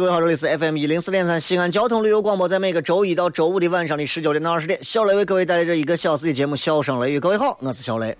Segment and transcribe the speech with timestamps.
[0.00, 7.18] 各位好，这里是 FM 一零四点三西安交通旅游广播，在每个周一到周五的晚上的十九点到二十点，小雷为各位带来这一个小时的节目《笑声雷雨》。
[7.20, 8.16] 各位好，我是小雷。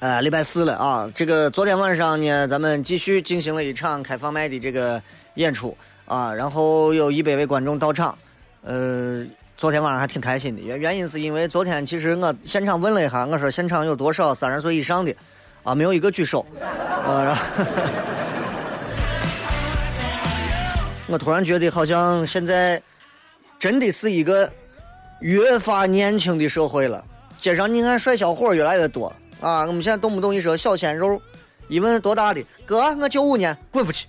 [0.00, 5.00] 呃，礼拜四了啊，这个昨天晚上呢，咱们继续进行了一场开放麦的这个
[5.34, 8.18] 演出啊，然后有一百位观众到场，
[8.62, 9.24] 呃。
[9.58, 15.12] 昨天晚上还挺开心的，原原因是因为昨天其实我现场问了一下，我说现场有多少三十岁以上的，
[15.64, 16.46] 啊，没有一个举手，
[17.04, 17.36] 呃，
[21.08, 22.80] 我突然觉得好像现在
[23.58, 24.48] 真的是一个
[25.22, 27.04] 越发年轻的社会了，
[27.40, 31.20] 街上你看帅小伙越来越多啊，我们现在动不动一说小鲜肉，
[31.66, 34.06] 一问多大的哥，我九五年，滚出去。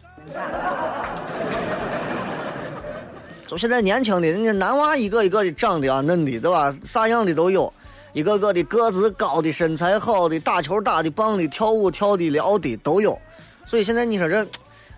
[3.49, 6.75] 就现在年轻的，人家男娃一个一个的长得啊嫩的，对吧？
[6.85, 7.73] 啥样的都有，
[8.13, 13.17] 一个个的个子高的、身材好的、打球打的棒的、跳舞跳的撩的都有。
[13.65, 14.45] 所以现在你说这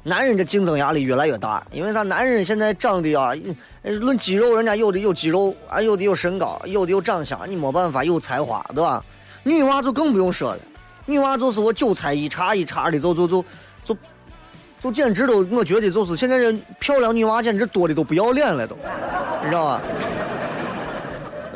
[0.04, 2.04] 男人的竞争压力越来越大，因为啥？
[2.04, 3.32] 男人现在长得啊，
[3.84, 9.02] 论肌肉，人家有的有肌肉，啊有的有身高，有的有长相，你没办法有才华，对吧？
[9.44, 10.60] 女娃就更不用说了，
[11.06, 13.46] 女娃就是我韭菜一茬一茬的，就就就
[13.86, 13.98] 就。
[14.82, 18.76] 就简直都，我觉得就是现在这漂亮女娃简直多的都不要脸了，都，
[19.44, 19.82] 你知道吧？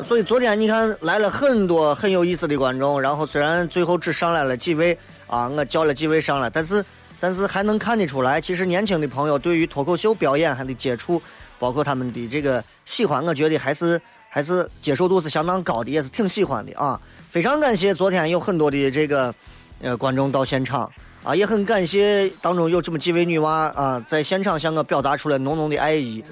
[0.06, 6.84] 所以昨天你看来了很多很有意思的观众，然后虽然最后只上来了几位啊，我叫了几位上来，但是
[7.18, 11.20] 但是还能看得出来，其实年轻的朋友对于脱口秀表演还得接触，
[11.58, 14.00] 包括他们的这个喜欢，我觉得还是
[14.30, 17.00] 还是接受度是相当高的，也是挺喜欢的啊。
[17.28, 19.34] 非常感谢昨天有很多的这个
[19.82, 20.88] 呃观众到现场。
[21.22, 26.22] 啊，也很感谢当中有这么几位女娃啊，在现场向我表达出了浓浓的爱意，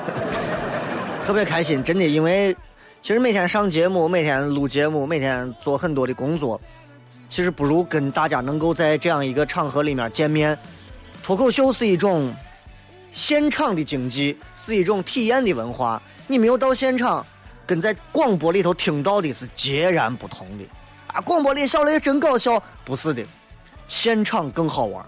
[1.24, 2.54] 特别开心，真的，因为
[3.00, 6.60] 其实每天上节目、每天录节目、每天做很多的工作，
[7.30, 10.58] 其实不如跟大家能够在这样一个场合里面见面。
[11.22, 12.30] 脱口秀是一种
[13.10, 16.00] 现场的经济，是一种体验的文化。
[16.26, 17.24] 你没有到现场，
[17.64, 20.64] 跟在广播里头听到的是截然不同的。
[21.06, 23.24] 啊，广播里小雷真搞笑，不是的。
[23.88, 25.04] 现场更好玩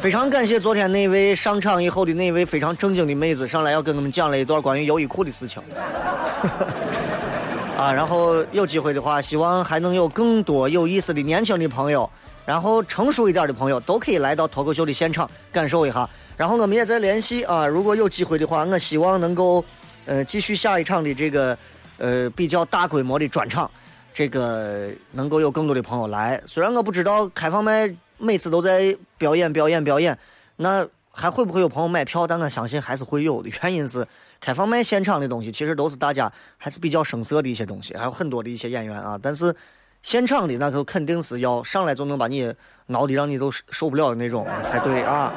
[0.00, 5.62] 非常感谢昨天那位上场以后的那位非常正经的妹子上来要跟我们讲了一段关于优衣库的事情。
[7.78, 12.08] 啊，然后有机会的话，希望还能有更多有意思的年轻的朋友，
[12.44, 16.08] 然后成熟一点的朋友都可以来到脱口秀的现场感受一下。
[16.36, 19.64] 然后我们也在联系啊，如果有机会的话，我希望能够
[20.06, 21.56] 呃继续下一场的这个
[21.98, 23.70] 呃比较大规模的专场。
[24.14, 30.16] 这个能够有更多的朋友来，虽然我不知道开放麦每次都在表演表演表演，
[30.56, 32.26] 那还会不会有朋友买票？
[32.26, 33.50] 但我相信还是会有的。
[33.62, 34.06] 原因是
[34.40, 39.18] 开放麦现场的东西其实都是大家还是比较生涩的一些东西，还有很多的一些演员啊。
[39.22, 39.54] 但是
[40.02, 42.52] 现场的那可肯定是要上来就能把你
[42.86, 45.32] 挠的让你都受不了的那种才对啊。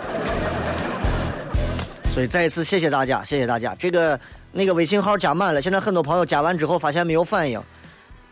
[2.13, 3.75] 所以再一次谢谢大家，谢谢大家。
[3.75, 4.19] 这个
[4.51, 7.61] 那个微信号加满了，现在很多朋友加完之后发现没有反应。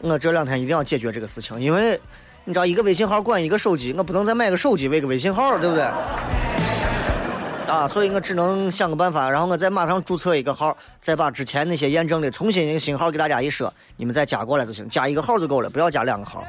[0.06, 1.98] 我这两天一定要解决这个事情，因为
[2.44, 5.84] 你知道，一个微信号管一个手机，我不能再买个手机为个微信号，对不对？
[7.66, 16.44] 啊，所以我只能想个办法，然后我再马上注册一个号，再把之前那些验证的重新一个新号给大家一说，你们再加过来就行，加一个号就够了，不要加两个号。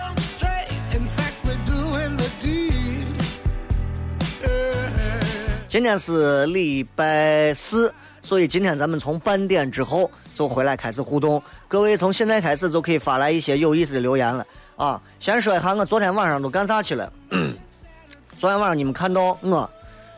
[5.68, 7.94] 今天是礼拜四。
[8.20, 11.42] 所以今天咱们从半点之后就回来开始互动，
[11.74, 15.02] 各位从现在开始就可以发来一些有意思的留言了啊！
[15.18, 17.12] 先说一下我昨天晚上都干啥去了。
[18.38, 19.68] 昨天晚上你们看到我，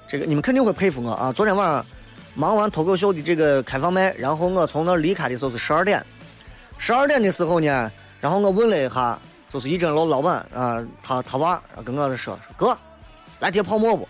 [0.06, 1.32] 这个你们肯定会佩服我啊！
[1.32, 1.87] 昨天晚上
[2.35, 6.05] 忙完脱口秀的这个开放麦，然后我从那离开的时候是十二点。
[6.76, 9.19] 十二点的时候呢，然后我问了一下，
[9.50, 12.76] 就是一真老老板啊，他他娃跟我说：“哥，
[13.41, 14.06] 来叠泡沫不？”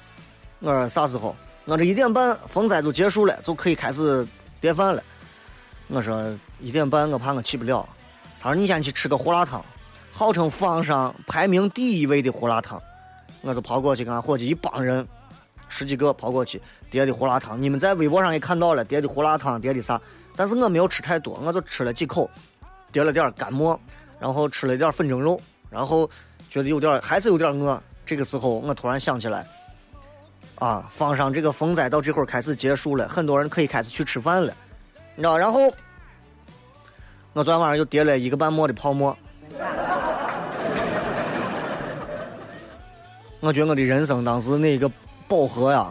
[0.58, 1.32] 我说：“啥时候？”
[1.64, 4.26] 我这一点半风灾就结束了，就可以开始
[4.60, 5.00] 叠饭了。
[5.88, 7.88] 我说：“一点半我怕我去不了。”
[8.40, 9.64] 他说：“你先去吃个胡辣汤，
[10.12, 12.80] 号称坊上排名第一位的胡辣汤。”
[13.42, 15.06] 我就跑过去跟俺伙计一帮人，
[15.68, 16.60] 十几个跑过去
[16.90, 17.60] 叠的胡辣汤。
[17.60, 20.00] 你们在微博上也看到了叠的胡辣汤，叠的啥？
[20.34, 22.28] 但是我没有吃太多，我就吃了几口，
[22.90, 23.78] 叠了点干馍，
[24.18, 25.40] 然后吃了点粉蒸肉，
[25.70, 26.10] 然后
[26.50, 27.80] 觉得有点还是有点饿。
[28.04, 29.46] 这个时候我突然想起来，
[30.56, 34.52] 啊，坊上这个风灾到这会儿开始结束了，很多人可以开始去吃饭了，
[35.16, 35.36] 你知道？
[35.36, 35.72] 然后
[37.32, 39.16] 我昨天晚上又叠了一个半馍的泡馍。
[43.40, 44.90] 我觉得我的人生当时那一个
[45.28, 45.88] 饱和呀，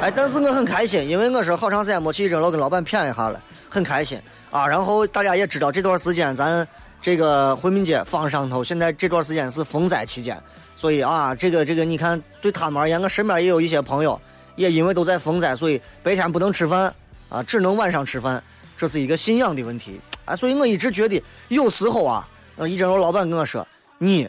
[0.00, 4.18] 哎，但是我很开心，因为我是好长时间没去真老跟老板谝一下了，很开心
[4.50, 4.66] 啊。
[4.66, 6.66] 然后大家也知道这段时间咱
[7.02, 10.40] 这个回民街坊上头，现在这段时间是风灾期间，
[10.74, 14.18] 所以啊，这个这个你看对他们而言，我身边也有一些朋友，
[14.56, 16.92] 也因为都在风灾，所以白天不能吃饭
[17.28, 18.42] 啊，只能晚上吃饭，
[18.76, 20.34] 这是一个信仰的问题啊。
[20.34, 22.28] 所以我一直觉得有时候啊，
[22.66, 23.66] 一真老板跟我说
[23.98, 24.28] 你。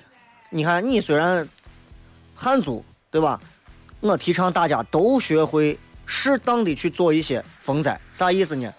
[0.50, 1.46] 你看，你虽然
[2.34, 2.82] 汉族，
[3.12, 3.38] 对吧？
[4.00, 8.74] 我提倡大家都学会适当的去做一些风灾，啥意思呢？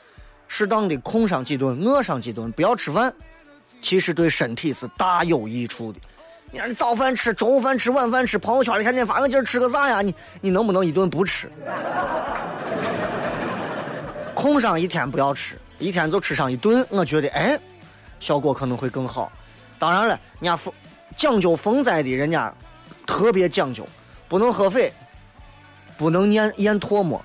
[0.46, 3.12] 适当的空上几顿，饿上几顿，不要吃饭，
[3.82, 6.00] 其实对身体是大有益处的。
[6.50, 10.00] 你看，你早饭吃，中午饭吃，晚饭吃，朋友圈里天天发个今儿吃个啥呀？
[10.00, 11.50] 你你能不能一顿不吃？
[14.34, 17.58] 空上一天不要吃，一天就吃上一顿，我觉得哎，
[18.18, 19.30] 效果可能会更好。
[19.78, 20.72] 当然了，人家风。
[21.16, 22.52] 讲究风灾的人家
[23.04, 23.84] 特别讲究，
[24.28, 24.92] 不能喝水，
[25.96, 27.20] 不能咽咽唾沫，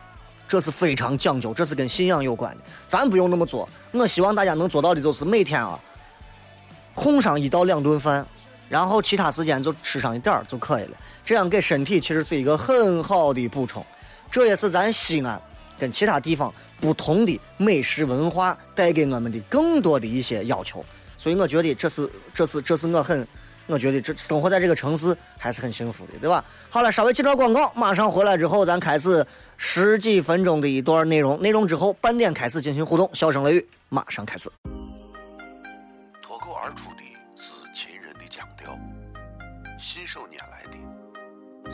[0.48, 2.62] 这是非常讲究，这是跟信仰有关的。
[2.88, 5.80] 咱不用那么做，我希望大家能做到的就是每天啊，
[6.96, 8.26] 空上一到两顿饭，
[8.70, 10.92] 然后其他时间就吃上一点儿就可以了。
[11.26, 13.86] 这样给身体其实是一个很好的补充，
[14.30, 15.42] 这也是咱西安
[15.80, 20.84] 跟其他地方不同的美食文化带给我们的更多的一些要求。
[21.18, 23.28] 所以我觉得这是这是这是我很。
[23.66, 26.44] 我觉得这生活在这个城市还是很幸福的，对吧？
[26.70, 29.26] 好了，稍微接段广告，马上回来之后，咱开始
[29.56, 31.42] 十几分钟的一段内容。
[31.42, 34.52] 内容之后，半点开始进行互动，笑声雷雨马上开始。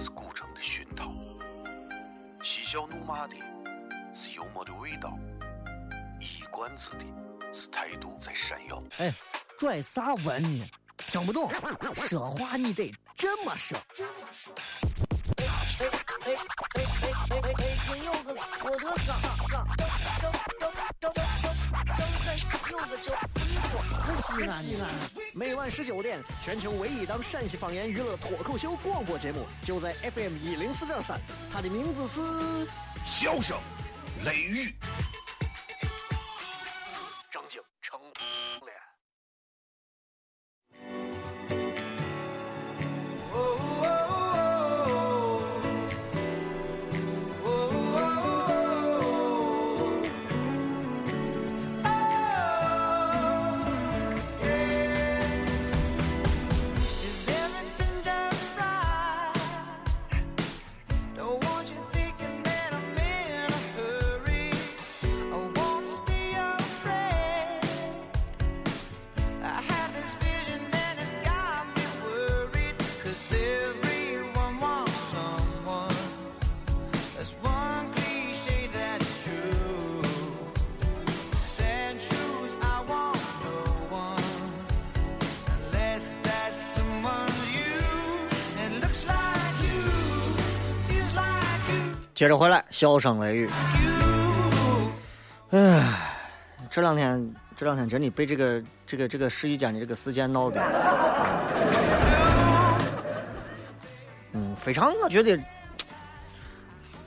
[0.01, 1.12] 是古城的熏陶，
[2.42, 3.36] 嬉笑怒骂的
[4.13, 5.19] 是幽默的味道，
[6.22, 7.04] 一冠子的
[7.51, 8.81] 是态度在闪耀。
[8.98, 9.13] 哎，
[9.57, 10.66] 拽啥文呢？
[10.96, 11.51] 听不懂，
[11.94, 13.78] 说话你得这么说。
[15.38, 15.46] 哎哎
[15.81, 15.90] 哎
[16.24, 16.88] 哎哎
[17.30, 17.54] 哎！
[17.57, 19.86] 北京有个郭德纲，张张
[20.57, 21.19] 张张张张
[22.72, 23.38] 有个叫李波，
[24.36, 24.90] 西安西安。
[25.34, 31.20] 每晚十九点，全球唯一档陕西方言娱乐脱口秀广播节目，就在 FM 一零四点三。
[31.52, 32.20] 它的名字是
[33.04, 33.58] 《笑声
[34.26, 34.68] 雷雨》。
[92.20, 93.50] 接着回来，笑声雷雨。
[95.52, 96.12] 唉，
[96.70, 100.62] 这两天这两天真的被这个这个这个试衣间的这个事件闹的，
[104.34, 105.40] 嗯，非常，我觉得，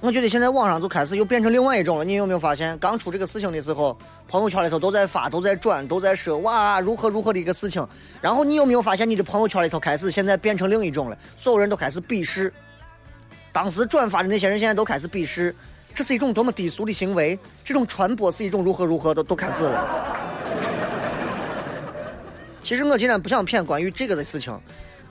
[0.00, 2.04] 我觉得现在网上就开始又变成另外一种了。
[2.06, 3.94] 你有没有发现，刚出这个事情的时候，
[4.26, 7.86] 朋友圈里头都在发，都在转，都在说哇如何如何的一个事情。
[8.22, 12.50] 然后你有没有发现，你的朋友圈里头开始现在变成另一种了，所有人都开始鄙视。
[13.52, 15.54] 当时转发的那些人现在都开始鄙视，
[15.94, 20.08] 这是一种多么低俗的行为，这种传播是一种如何如何的，都开始了。
[22.62, 24.58] 其实我今天不想骗关于这个的事情，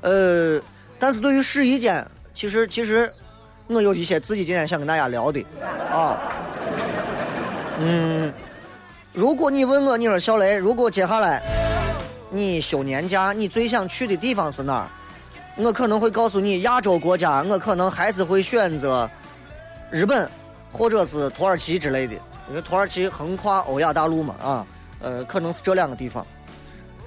[0.01, 0.59] 呃，
[0.97, 3.11] 但是对于试衣间，其实其实
[3.67, 5.45] 我有一些自己今天想跟大家聊的
[5.91, 6.17] 啊，
[7.77, 8.33] 嗯，
[9.13, 11.43] 如果你问我，你说小雷，如果接下来
[12.31, 14.87] 你休年假，你最想去的地方是哪儿？
[15.57, 19.09] 我可能会告诉你，亚洲国家，我可能还是会选择
[19.89, 20.29] 日本，
[20.71, 22.13] 或者是土耳其之类的，
[22.49, 24.65] 因为土耳其横跨欧亚大陆嘛，啊，
[25.01, 26.25] 呃，可能是这两个地方，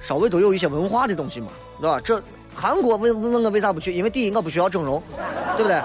[0.01, 1.47] 稍微都有一些文化的东西嘛，
[1.81, 1.99] 对吧？
[1.99, 2.21] 这
[2.55, 3.91] 韩国问问我为啥不去？
[3.91, 5.01] 因为第一，我不需要整容，
[5.57, 5.81] 对不对？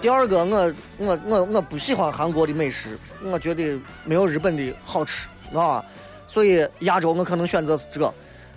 [0.00, 5.82] 第二个，我我我我不喜欢韩国的美食，我觉得没有日本的好吃，啊，
[6.26, 8.12] 所以亚洲我可能选择是这个。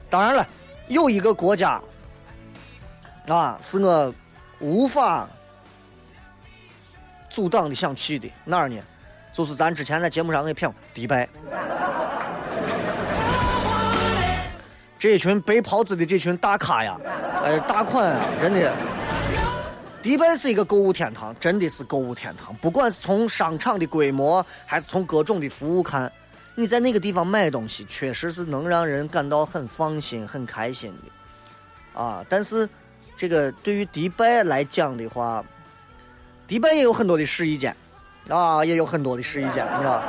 [0.10, 0.46] 当然了。
[0.88, 1.82] 有一个国家
[3.28, 4.13] 啊，是我
[4.60, 5.28] 无法
[7.30, 8.78] 阻挡的想去的哪儿呢？
[9.32, 11.28] 就是咱之前在节目上给骗过迪拜。
[15.00, 16.98] 这一群白袍子的这群大咖呀，
[17.44, 18.74] 哎，大款啊，真的。
[20.02, 22.54] 迪拜是一个购物天堂，真的是购物天堂。
[22.58, 26.12] 不管是从商场的规模，还是从各种的服务看。
[26.55, 32.24] 你在那个地方买东西，确实是能让人感到很放心、很开心的，啊！
[32.29, 32.69] 但是，
[33.17, 35.43] 这个对于迪拜来讲的话，
[36.48, 37.75] 迪拜也有很多的试衣间，
[38.29, 40.03] 啊，也有很多的试衣间，你知道？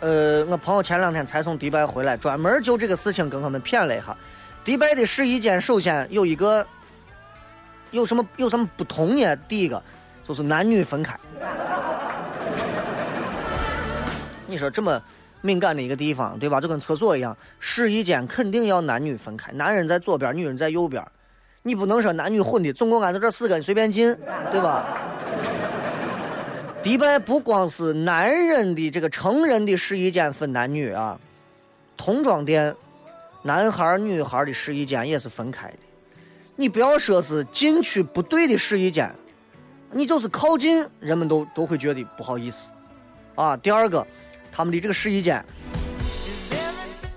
[0.00, 4.16] 呃，我朋友前两天才从迪拜回来，专门就这个事情跟他们谝了一下。
[4.64, 6.66] 迪拜的试衣间首先有一个
[7.92, 9.36] 有什么有什么不同呢？
[9.48, 9.80] 第一个
[10.24, 11.16] 就是男女分开。
[14.52, 15.02] 你说这么
[15.40, 16.60] 敏感的一个地方，对吧？
[16.60, 21.02] 就跟厕所一样，试衣间肯定要男女分开，男人在左边，女人在右边。
[21.62, 24.14] 你不能说男女混的，总共俺就这四个，你随便进，
[24.50, 24.86] 对吧？
[26.82, 31.18] 迪拜不光是男人的这个成人的试衣间分男女啊，
[31.96, 32.76] 童装店，
[33.42, 35.78] 男孩女孩的试衣间也是分开的。
[36.56, 39.12] 你不要说是进去不对的试衣间，
[39.90, 42.70] 你就是靠近，人们都都会觉得不好意思
[43.34, 43.56] 啊。
[43.56, 44.06] 第二个。
[44.52, 45.42] 他们的这个试衣间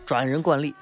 [0.05, 0.73] 专人管理，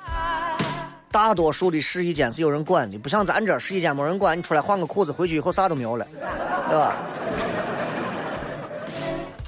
[1.09, 6.05] 大多数的试衣间是有人管的，不像咱这试衣间没人管，你出来换个裤子，回去以后啥都没有了，
[6.69, 6.95] 对吧？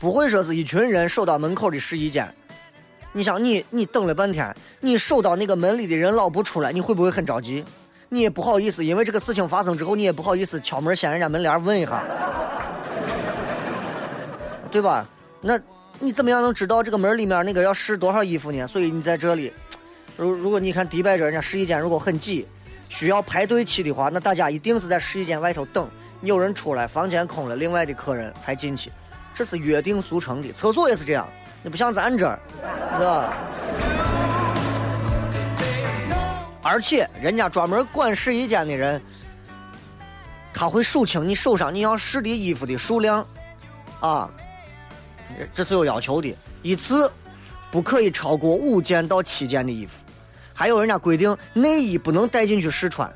[0.02, 2.28] 不会说是一群人守到门口的试衣间，
[3.14, 7.64] 你想你你等了半天，你守到那个门里的人老不出来，你会不会很着急？
[8.10, 12.02] 你也不好意思，因为这个事情发生之后，你也不好意思敲门掀人家门帘问一下，
[14.72, 15.06] 对吧？
[15.42, 15.60] 那。
[16.00, 18.68] 你怎么样能知道这个门里面那个要试多少衣服呢？
[18.68, 19.52] 所以你在这里，
[20.18, 22.46] 如如果你看迪拜这人家试衣间如果很挤，
[22.90, 25.90] 需要排队去的话，那大家一定是在试衣间外头等，
[26.22, 28.92] 有人出来，房间空了，另外的客人才进去，
[29.34, 30.52] 这是约定俗成的。
[30.52, 31.28] 厕所也是这样，
[31.64, 32.40] 你不像咱这儿，
[32.94, 33.34] 是吧？
[36.62, 39.02] 而且人家专门管试衣间的人，
[40.54, 43.26] 他会数清你手上你要试的衣服的数量，
[44.02, 44.30] 啊。
[45.54, 47.12] 这是有要求的，一次
[47.72, 49.94] 不可以超过五件到七件的衣服。
[50.54, 53.12] 还有人家规定，内衣不能带进去试穿。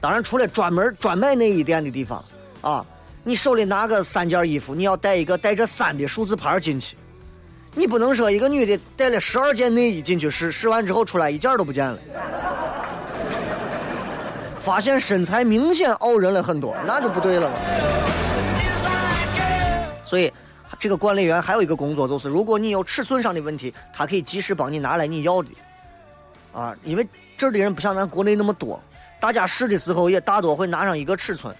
[0.00, 2.24] 当然，除了专门专卖内衣店的地方
[2.60, 2.84] 啊，
[3.22, 6.96] 你手里拿个三件衣服，你要带一个带着三的数字牌进去。
[7.74, 11.98] 你不能说一个女的带了十二件内衣进去试，试完之后出来一件都不见了，
[14.60, 17.54] 发现身材明显傲人了很多，那就不对了嘛。
[20.04, 20.32] 所以。
[20.78, 25.48] 这个管理员还有一个工作，就是如果你有尺寸上的问题，他可以及时帮你拿来你要的。
[26.52, 28.80] 啊，因为这儿的人不像咱国内那么多，
[29.20, 31.54] 大家试的时候也大多会拿上一个尺寸。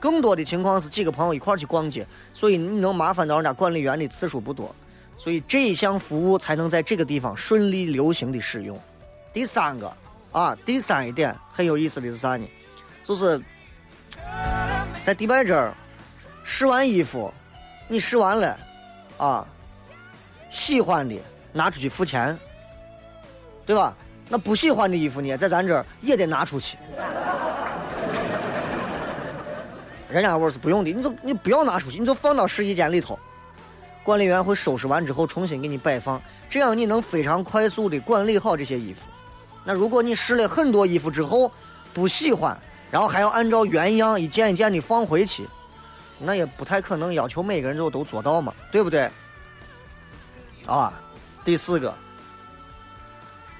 [0.00, 4.74] 更多的情况是几个朋友一块去逛街，所以你能麻烦到人家管理员的次数不多，
[5.16, 8.78] 所以这一项服务才能在这个地方顺利流行的使用。
[9.32, 9.90] 第三个
[10.32, 12.46] 啊，第三一点很有意思的是啥呢？
[13.02, 13.40] 就是
[15.02, 15.72] 在迪拜这儿
[16.42, 17.32] 试完衣服。
[17.86, 18.58] 你试完了，
[19.18, 19.46] 啊，
[20.50, 21.14] 喜欢的
[21.52, 22.36] 拿出去付钱，
[23.66, 23.94] 对吧？
[24.28, 26.78] 那不喜欢的衣服呢，在咱这儿也得拿出去。
[30.08, 33.18] 人家我是不用的，你就你不要拿出去，你就放到试衣间里头，
[34.02, 39.00] 管理员会收拾完之后重新给你摆放，这样你能非常快速的管理好这些衣服。
[39.62, 41.52] 那如果你试了很多衣服之后
[41.92, 42.56] 不喜欢，
[42.90, 45.46] 然后还要按照原样一件一件的放回去。
[46.18, 49.10] 那也不太可能要求每个人就都做到嘛，对不对？
[50.66, 50.92] 啊，
[51.44, 51.94] 第四个，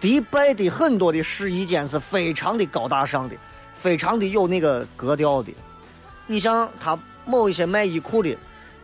[0.01, 3.37] 迪拜的很多的试衣间是非常的高大上的，
[3.75, 5.53] 非常的有那个格调的。
[6.27, 8.35] 你像他某一些卖衣裤的，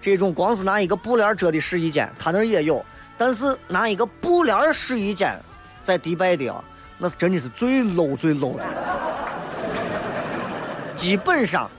[0.01, 2.85] 这种光是拿一个布帘遮的试衣间，他那儿也有，
[3.17, 5.41] 但是拿一个布帘试衣间
[5.83, 6.63] 在迪拜的啊，
[6.99, 8.65] 那是真的是最 low 最 low 的。
[10.95, 11.71] 基本上，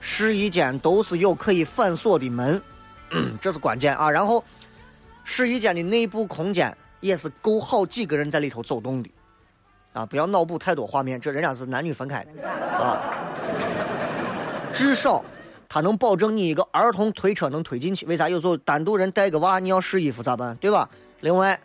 [0.00, 2.60] 试衣间都是有可以反锁的门，
[3.40, 4.10] 这是关键啊。
[4.10, 4.42] 然后，
[5.24, 9.10] 试衣间的内部空间也是够好几个人在里头走动的，
[9.92, 12.98] 啊，不要脑补太多画面，这人家是男女分开的啊。
[14.72, 15.22] 至少，
[15.68, 18.06] 它能保证你一个儿童推车能推进去。
[18.06, 18.28] 为啥？
[18.28, 20.56] 有时候单独人带个娃，你要试衣服咋办？
[20.56, 20.88] 对吧？
[21.20, 21.60] 另外，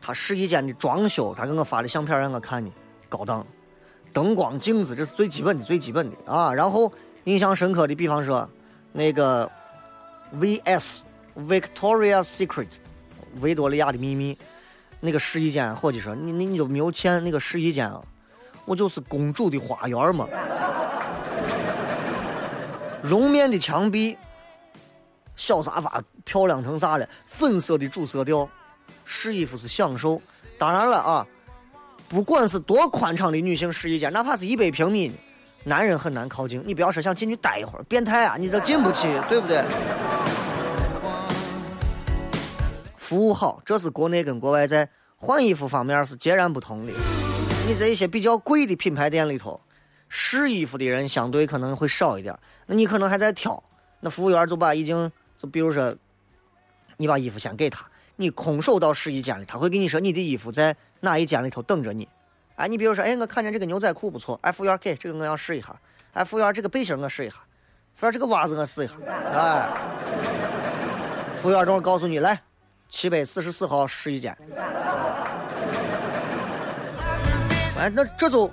[0.00, 2.70] 他试衣间的装修，他给我发的相片让我看的，
[3.08, 3.46] 高档。
[4.12, 6.52] 灯光、镜子，这是最基本的、最基本的啊。
[6.52, 6.92] 然后
[7.30, 8.48] 印象深刻的，比方说
[8.92, 9.48] 那个
[10.32, 11.04] V.S.
[11.36, 12.68] Victoria's Secret，
[13.40, 14.36] 维多利亚的秘密，
[14.98, 18.02] 那个试衣间，伙计说你你你都没有钱，那个试衣间啊，
[18.64, 20.26] 我就是公主的花园嘛。
[23.00, 24.18] 绒面的墙壁，
[25.36, 27.08] 小沙发漂亮成啥了？
[27.28, 28.48] 粉色的主色调，
[29.04, 30.20] 试衣服是享受。
[30.58, 31.26] 当然了啊。
[32.08, 35.12] 不管是多宽敞的女性试衣间，哪怕是一百平米，
[35.64, 36.62] 男人很难靠近。
[36.66, 38.36] 你不要说想进去待一会儿，变态啊！
[38.38, 39.62] 你这进不去， 对不对？
[42.96, 46.92] 服务好，这是国内跟国外在换衣服方面是截然不同的。
[47.66, 49.60] 你在一些比较贵的品牌店里头，
[50.08, 53.62] 试衣服的人相对可能会少一点，那你可能还在挑，
[54.00, 55.94] 那服务员就把已经就比如说，
[56.96, 57.84] 你把衣服先给他。
[58.16, 62.06] 你空手到试衣间里，他会跟你说你的衣服在哪一间里头等着你。
[62.60, 65.74] 哎，你比如说，哎，我看见这个牛仔裤不错，哎，服务员给这个我要试一下。
[66.12, 67.36] 哎，服务员这个背心我试一下，
[67.94, 68.92] 服务员这个袜子我试一下。
[69.32, 69.66] 哎，
[71.36, 72.38] 服务员等会告诉你，来，
[72.90, 74.36] 七百四十四号试衣间。
[77.78, 78.50] 哎，那这就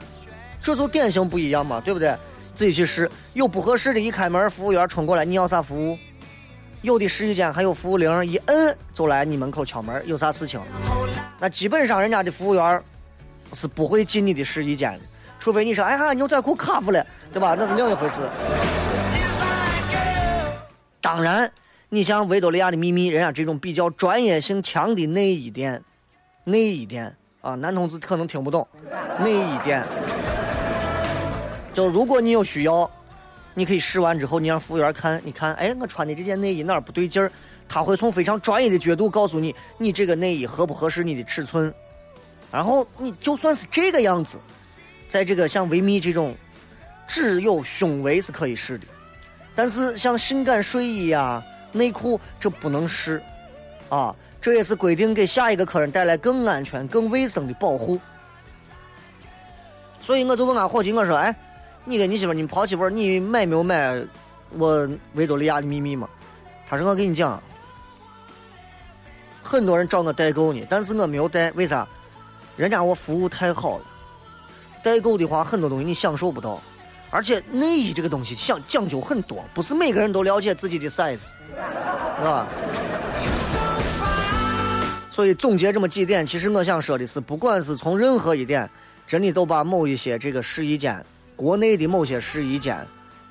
[0.61, 2.15] 这就典型不一样嘛，对不对？
[2.55, 5.99] 自己去试，有不合适的，一开门，服务员冲过来，你要啥服务？
[6.81, 10.61] 有的试衣间还有服务铃，一摁就来你门口敲门，有啥事情？
[11.39, 12.81] 那基本上人家的服务员
[13.53, 14.99] 是不会进你的试衣间的，
[15.39, 17.55] 除非你说，哎呀，牛仔裤卡住了，对吧？
[17.57, 18.21] 那是另一回事。
[21.01, 21.51] 当然，
[21.89, 25.81] 你像维多利亚的秘密，人家这种比较专业性强的内衣店，
[26.43, 28.67] 内衣店啊，男同志可能听不懂，
[29.19, 29.83] 内衣店，
[31.73, 32.89] 就如果你有需要。
[33.53, 37.31] 你可以试完之后，你让服务员看，你看，哎，我穿的这件内衣哪儿不对劲儿？
[37.67, 41.73] 他会从非常专业的角度告诉你，你这个内衣合不合适你的尺寸。
[42.51, 44.37] 然后你就算是这个样子，
[45.07, 46.35] 在这个像维密这种
[47.07, 48.85] 只有胸围是可以试的，
[49.55, 53.21] 但是像性感睡衣呀、内裤这不能试
[53.89, 54.15] 啊。
[54.39, 57.99] 这也是规定给下一个客人带来更安全、更卫生的保护。
[60.01, 61.35] 所以我就问俺伙计，我说，哎。
[61.89, 63.97] 你跟你媳妇，你们跑媳妇，你买没有买
[64.49, 66.05] 我维多利亚的秘密嘛？
[66.67, 67.41] 他说我跟你讲，
[69.41, 71.87] 很多人找我代购呢，但是我没有代，为啥？
[72.57, 73.85] 人家我服务太好了。
[74.83, 76.61] 代购的话，很多东西你享受不到，
[77.09, 81.27] 而且内衣这个东西讲讲究很多，不是每个人都了解自己的 size，
[82.17, 82.47] 是吧？
[85.09, 88.69] 所以总结这么几点，其实我想说的是，不管是从任何一点，
[89.05, 91.03] 真的都把某一些这个试衣间。
[91.35, 92.75] 国内的某些试衣间，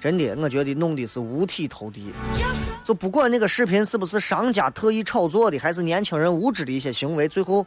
[0.00, 2.12] 真的，我觉得弄的是五体投地。
[2.84, 7.66] 就不管那个视频是不是商家特意炒作的，还是年轻人无知的一些行为，最后，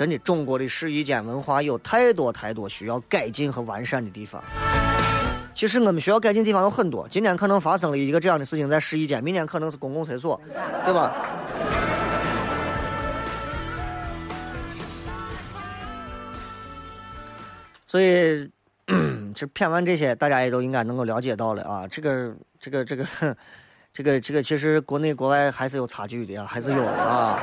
[0.00, 4.42] 真的中国的试衣间文化有太多太多需要改进和完善的地方。
[5.54, 7.06] 其实我们需要改进的地方有很多。
[7.10, 10.40] 今天可能发生了一个这样的事情在试衣间，明天可能是公共厕所，
[10.86, 11.14] 对吧？
[17.84, 18.50] 所以。
[19.32, 21.86] 其实骗完这些，大家也都应该能够了解到了啊。
[21.88, 23.06] 这个，这个，这个，
[23.92, 27.38] 这个，这个，其实国内国外还是有差距的啊，还是有的啊。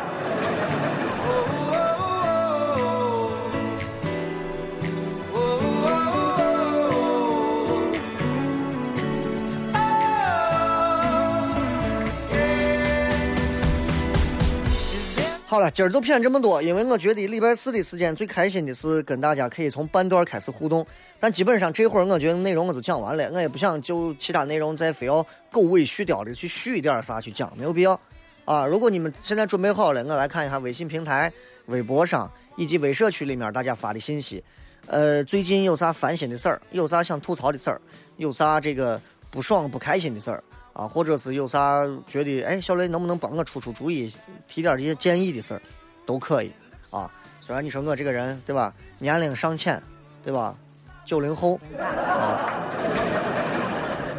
[15.49, 20.85] 好了，今儿就骗这么多，因为我觉得礼拜四的时间最开心的是跟大家可以从半段开始互动，
[21.21, 27.97] 但基本上这会儿我觉得内容我都讲完了，我也不想就其他内容再非要狗尾续貂的去续一点啥去讲，没有必要
[28.43, 28.65] 啊。
[28.65, 31.31] 如果你们现在准备好了，我来看一下微信平台、
[31.67, 34.43] 微博上以及微社区里面大家发的信息。
[34.87, 36.61] 呃，最近有啥烦心的事儿？
[36.71, 37.79] 有啥想吐槽的事儿？
[38.17, 38.99] 有啥这个
[39.31, 40.43] 不爽不开心的事儿？
[40.77, 44.13] 啊，或者是有啥觉得哎，小雷能不能帮我出出主意，
[44.47, 45.61] 提点这些建议的事儿，
[46.05, 46.51] 都可以
[46.91, 47.09] 啊。
[47.41, 49.81] 虽然你说我这个人对吧，年龄尚浅，
[50.23, 50.55] 对吧，
[51.03, 52.61] 九零后啊，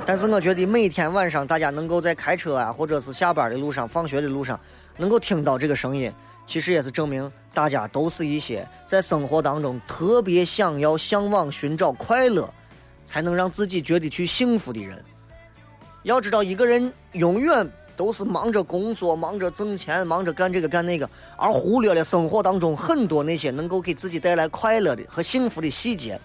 [0.05, 4.59] 但是我觉得每天晚上大家能够在开车啊，或者是下班的路上、放学的路上，
[4.97, 6.12] 能够听到这个声音，
[6.44, 12.53] 其实也是证明大家都是一些在生活当中特别想要向往寻找快乐，
[13.07, 15.01] 才能让自己觉得去幸福的人。
[16.03, 26.19] 要知道，一个人永远都是忙着工作、忙着挣钱、忙着干这个干那个，而忽略了生活当中很多那些能够给自己带来快乐的和幸福的细节。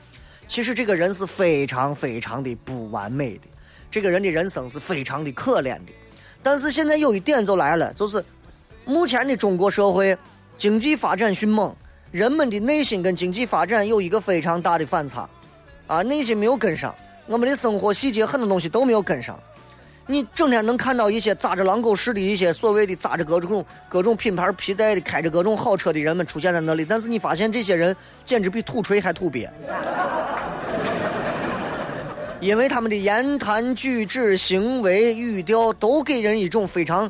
[0.47, 3.47] 其实这个人是非常非常的不完美的，
[3.89, 5.91] 这个人的人生是非常的可怜的。
[6.43, 8.23] 但是现在有一点就来了，就是
[8.85, 10.15] 目前的中国社会
[10.57, 11.75] 经济发展迅猛，
[12.11, 15.27] 人们的内心跟经济发展有一个非常大的反差，
[15.87, 16.93] 啊，内心没有跟上，
[17.25, 19.39] 我们的生活细节很多东西都没有跟上。
[20.05, 29.49] 你整天能看到一些扎着狼狗式的一些所谓的扎着各种各种品牌皮带的、开着各种好车的人们出现在那里，但是你发现这些人简直比土锤还土鳖，
[32.41, 37.09] 因为他们的言谈举止、行为语调都给人一种非常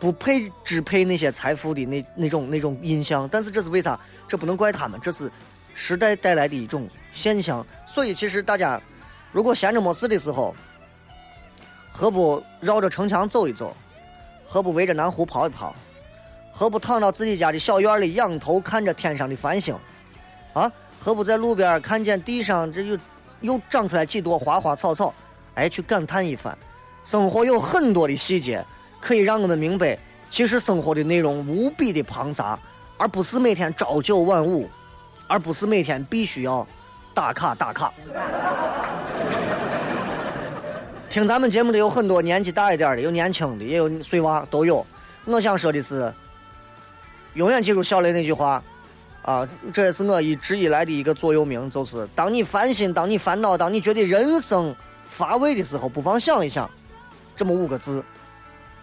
[0.00, 3.28] 不配支配那些财富的那那种那种印象。
[3.30, 4.00] 但是这是为啥？
[4.26, 5.30] 这不能怪他们，这是
[5.74, 7.66] 时代带来的一种现象。
[7.84, 8.80] 所以其实大家
[9.30, 10.56] 如果闲着没事的时候，
[11.98, 13.76] 何不绕着城墙走一走？
[14.46, 15.74] 何不围着南湖跑一跑？
[16.52, 19.74] 何不躺到自己家的小院里仰头看着天上的繁星？
[20.52, 20.70] 啊？
[21.02, 22.98] 何不在路边看见地上这又
[23.40, 25.12] 又长出来几朵花花草草？
[25.56, 26.56] 哎，去感叹一番。
[27.02, 28.64] 生活有很多的细节，
[29.00, 29.98] 可以让我们明白，
[30.30, 32.56] 其实生活的内容无比的庞杂，
[32.96, 34.70] 而不是每天朝九晚五，
[35.26, 36.64] 而不是每天必须要
[37.12, 37.92] 打卡打卡。
[41.10, 44.86] 听咱们节目的有很多年纪大一点的，有年轻的，也有碎娃，都有。
[45.24, 46.12] 我想说的是，
[47.32, 48.62] 永远记住小雷那句话，
[49.22, 54.74] 啊，这也是我一直以来的一个座右铭，就是当你烦心、当你烦恼、当你觉得人生
[55.06, 56.70] 乏味的时候，不妨想一想，
[57.34, 58.04] 这么五个字：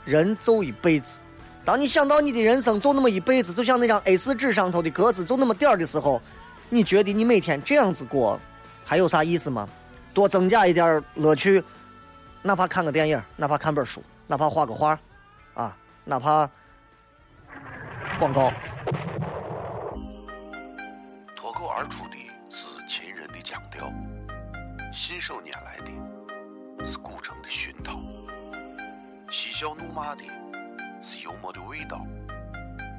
[0.03, 1.19] 人走一辈子。
[1.63, 6.19] 当你想到你的人生就那么一辈子，就像那张 A4 纸上头的格子就那么点儿的时候，
[6.69, 8.39] 你觉得你每天这样子过，
[8.83, 9.69] 还有啥意思吗？
[10.11, 11.63] 多增加一点乐趣。
[12.45, 14.99] 哪怕看个电影，哪怕看本书，哪怕画个画，
[15.55, 16.47] 啊，哪怕
[18.19, 18.53] 广告。
[21.35, 23.91] 脱口而出的是秦人的腔调，
[24.93, 27.99] 信手拈来的是古城的熏陶，
[29.31, 30.23] 嬉笑怒骂的
[31.01, 32.05] 是幽默的味道，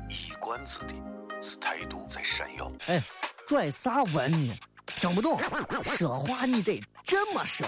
[0.09, 0.95] 一冠子的
[1.41, 2.69] 是态度在闪耀。
[2.89, 3.01] 哎，
[3.47, 4.59] 拽啥文呢？
[4.87, 5.41] 听不懂，
[5.85, 7.65] 说话你得这么说。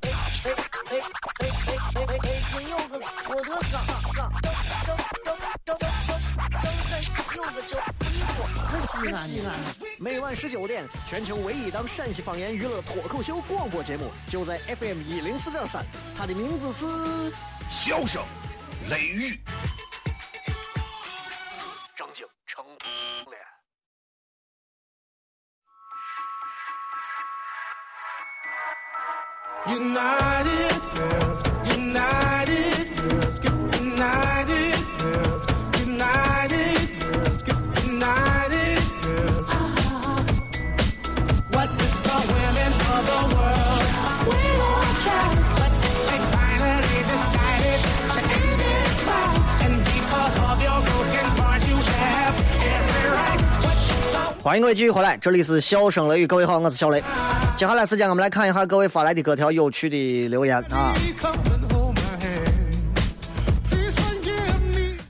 [0.00, 0.50] 哎哎
[0.88, 0.98] 哎哎
[1.40, 2.18] 哎哎！
[2.22, 3.74] 北京有个郭德纲，
[4.14, 5.28] 张张张张
[5.64, 5.80] 张张
[6.90, 6.92] 在
[7.36, 7.72] 有个叫，
[8.86, 9.48] 西安西安。
[9.98, 15.84] 每晚十九点，全球唯一档陕西方言娱乐脱口秀广播节目，就在 FM 一零四点三。
[16.16, 16.84] 它的名字是
[17.68, 18.22] 《笑声
[18.88, 19.34] 雷雨》。
[21.94, 23.51] 正经成了。
[54.44, 57.02] 欢迎各位继续回来，这里是笑声雷雨，各位好，我是小雷。
[57.62, 60.92] 接下来时间我们来看一下各位发来的各条有趣的留言啊。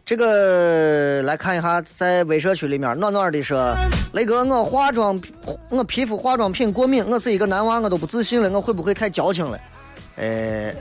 [0.04, 3.74] 这个来看一下，在微社区里面，暖暖的说
[4.12, 5.18] ：“雷哥，我化妆，
[5.70, 9.58] 我皮肤化妆品过敏，我是一个男娃，我都不自信了，我会不会太矫情了？”
[10.16, 10.74] 呃，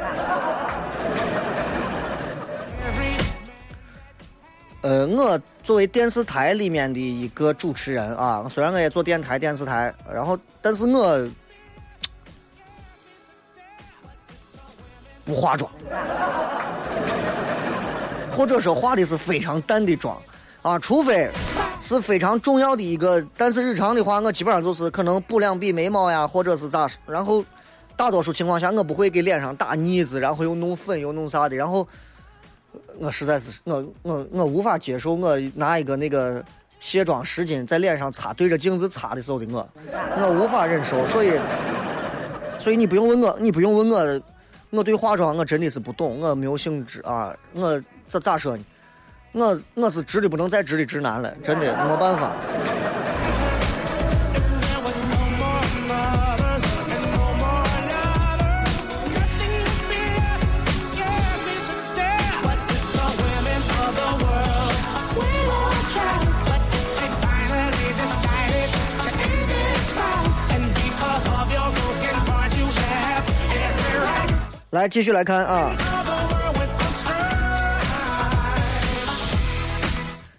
[4.81, 11.25] 呃，我作为电视台里面的一个主持人啊，虽然我也做电台、电视台，然后，但是我
[15.31, 15.71] 不化妆。
[18.35, 20.17] 或者说化的是非常淡的妆，
[20.61, 21.29] 啊，除非
[21.79, 27.43] 是非常重要的一个，但是日常的话，我基本上就是可能补两笔眉毛呀，或者是咋，然后
[27.95, 31.85] 大多数情况下我不会给脸上打腻子，然后又弄粉又弄啥的，然后
[32.99, 36.43] 我实在是我我我无法接受我拿一个那个
[36.79, 39.69] 卸妆湿巾在脸上擦，对着镜子擦的时候的我，
[40.17, 41.33] 我无法忍受，所以
[42.59, 44.21] 所以你不用问我，你不用问我，
[44.71, 48.65] 我对化妆我真的是不懂，我没有兴致啊，我这咋说呢？
[49.33, 52.33] 我我是直的不能再直的直男了，真的没办法。
[74.81, 75.71] 来继续来看啊，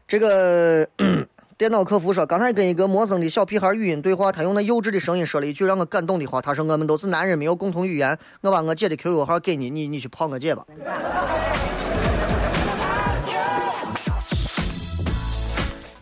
[0.08, 0.84] 这个
[1.56, 6.40] 电脑客服说，刚才跟一个陌生的小屁孩语音对话，他用那幼稚的声音说了一句让我感动的话。
[6.40, 8.18] 他说：“我们都是男人，没有共同语言。
[8.40, 10.64] 我把我姐的 QQ 号给你，你你去泡我姐吧。”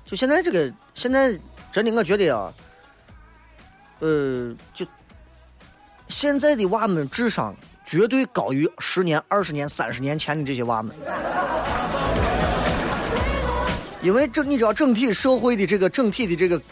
[0.07, 1.39] 就现在这个，现在
[1.71, 2.51] 真的我觉得啊，
[3.99, 4.87] 呃，就
[6.09, 7.55] 现在的娃们智商
[7.91, 10.95] 绝对高于十年、二十年、三十年前的这些娃们。
[14.01, 16.63] 因为整你知道整体社会的这个整体的这个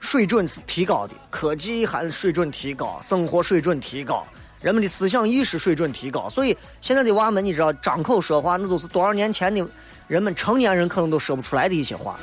[0.00, 4.26] 水准是提高的，科技还水准提高，生活水准提高，
[4.60, 9.64] 人们的思想意识水准提高，所以现在的娃们你知道张口说话那都是多少年前的
[10.08, 12.18] 人们成年人可能都说不出来的一些话。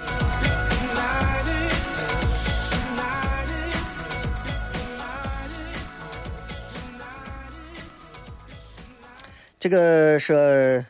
[9.60, 10.86] 这个是，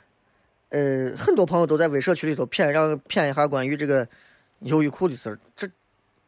[0.70, 4.08] 呃，很多朋友都在微社区里头谝，让谝一下关于这个
[4.60, 5.40] 优衣库的事儿。
[5.56, 5.68] 这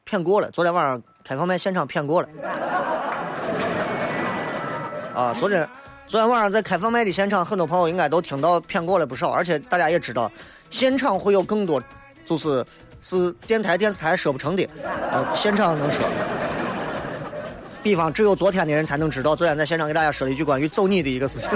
[0.03, 2.27] 骗过了，昨天晚上开放麦现场骗过了。
[5.13, 5.69] 啊，昨天
[6.07, 10.31] 昨天晚上在开放麦的现场，很多朋友应该都听到骗过了不少，而且大家也知道，
[10.71, 11.79] 现场会有更多，
[12.25, 12.65] 就是
[13.01, 14.67] 是电台电视台说不成的，
[15.11, 16.03] 呃，现场能说。
[17.83, 21.49] 比方只有昨天的人才能知道，昨天在现场给大家说了一句关于揍你的一个事情。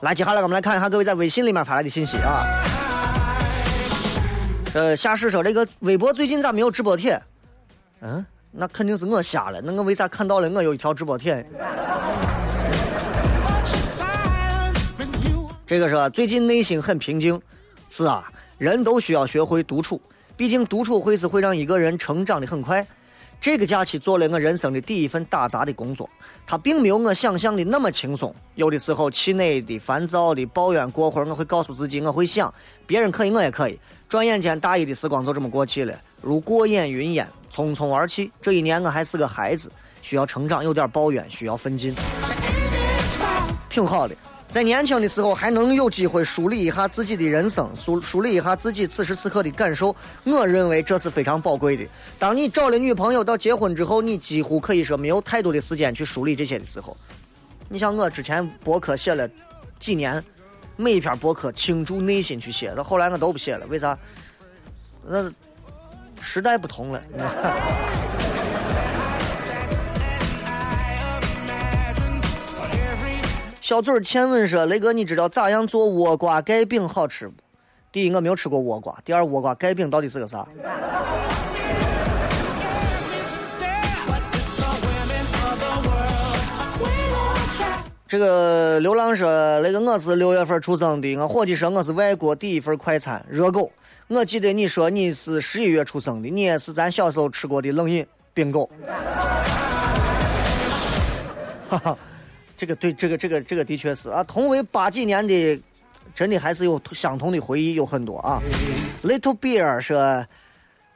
[0.00, 2.46] 来，接下来我们来看一下各位在微信里面发来的信息啊。
[4.74, 7.20] 呃，夏世说这个微博最近咋没有直播帖？
[8.02, 9.60] 嗯，那肯定是我瞎了。
[9.60, 11.44] 那我为啥看到了我有一条直播帖？
[15.66, 17.40] 这个是最近内心很平静。
[17.88, 18.22] 是啊，
[18.56, 20.00] 人都需要学会独处，
[20.36, 22.86] 毕竟独处会是会让一个人成长的很快。
[23.40, 26.10] 这个假期做了我人生的第一份打杂的工作，
[26.44, 28.34] 它并没有我想象的那么轻松。
[28.56, 32.52] 有的时候气馁的、烦躁的、抱怨，过会儿我会告诉自己，我会想，
[32.84, 33.78] 别人可以，我也可以。
[34.08, 38.30] 转眼间，大一的时光就这么过去了，如过眼云烟，匆匆而去。
[38.42, 39.70] 这一年我还是个孩子，
[40.02, 41.94] 需要成长，有点抱怨，需要奋进。
[43.70, 44.16] 挺好的。
[44.50, 51.84] 在年轻的时候还能有机会梳理一下自己的人生，梳梳理一下自己此时此刻的感受，我认为这是非常宝贵的。
[52.18, 56.96] 当你找了女朋友到结婚之后，你几乎可以说没有太多的时间去梳理这些的时候。
[57.68, 59.28] 你像我之前博客写了
[59.78, 60.24] 几年，
[60.76, 63.96] 每一篇博客倾注内心去写，到后来我都不写了，为啥？
[65.06, 65.30] 那
[66.22, 67.02] 时代不同了。
[73.68, 77.34] 小嘴儿欠问说：“雷哥，你知道咋样做倭瓜盖饼好吃不？
[77.92, 80.48] 第一，我没有吃过倭瓜；第二，倭瓜盖饼到底是个啥？
[88.08, 89.28] 这个流浪说，
[89.60, 93.70] 那个我是六月份出生的，我伙计说我是外国第一份快餐热狗。
[94.06, 98.70] 我记得你说你是十一月出生的，你也是咱小时候吃过的冷饮冰狗。
[101.68, 101.98] 哈哈，
[102.58, 105.62] 这个对，这个这个这个的确是啊，同为八几年的，
[106.14, 108.38] 真的还是有相同的回忆有很多啊。
[109.02, 110.26] Little Bear 说。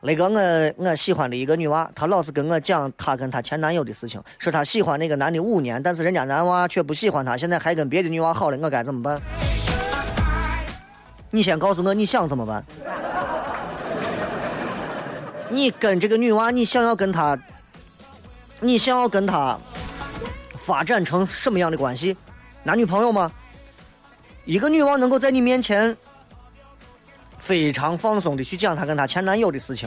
[0.05, 9.23] 那个我我喜欢的一个女娃，她老是跟我讲她跟她前男友的事情，说她喜欢那个男的五年，但是人家男娃却不喜欢她，现在还跟别的女娃好了，我该怎么办？
[11.31, 12.65] 你先告诉我你想怎么办？
[15.49, 17.39] 你跟这个女娃，你想要跟她，
[18.59, 19.57] 你想要跟她
[20.73, 22.17] 发展成什么样的关系？
[22.63, 23.31] 男女朋友吗？
[24.47, 25.95] 一个女娃能够在你面前
[27.39, 29.87] 非常放松的去讲她跟她前男友的事情，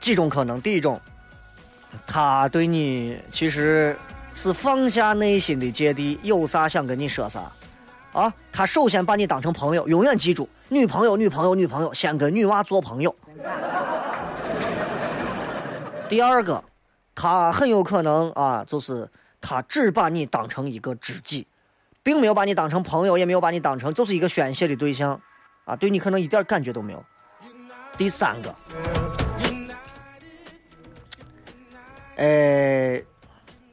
[0.00, 0.60] 几种可能。
[0.60, 1.00] 第一种，
[2.04, 3.96] 她对你其实
[4.34, 7.42] 是放下内心的芥蒂，有啥想跟你说啥。
[8.12, 13.14] 啊，她首先把你当成朋友，永远记住，女朋友，女朋友，女朋友，先跟女娃做朋友。
[16.08, 16.62] 第二个，
[17.22, 19.08] 他很有可能啊，就是
[19.40, 21.46] 他只把你当成一个知己，
[22.02, 25.20] 并没有把你当成朋友，也没有把你当成就是一个宣泄的对象，
[25.64, 27.04] 啊，对你可能一点感觉都没有。
[27.96, 28.52] 第三个，
[32.16, 33.00] 呃，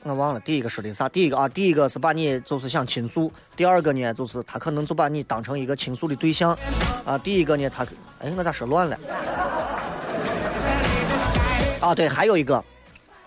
[0.03, 1.09] 我忘了第一个说的啥。
[1.09, 6.55] 第一个啊，第一个是把你就是想倾诉，第二个呢就是他可能就把你当成一个倾诉的对象，
[7.03, 7.83] 啊，第一个呢他，
[8.19, 8.95] 哎，我咋说乱了？
[11.81, 12.63] 啊，对，还有一个，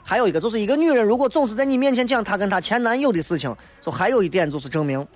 [0.02, 5.06] 还有一个就是一个女人如果总是在你面前讲她跟她前男友的事情，就还有一点就是证明，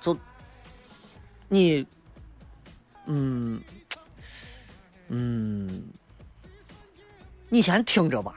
[0.00, 0.16] 就
[1.48, 1.86] 你
[3.06, 3.60] 嗯
[5.08, 5.82] 嗯，
[7.48, 8.34] 你先听着吧。